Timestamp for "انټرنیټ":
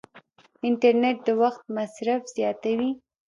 0.67-1.17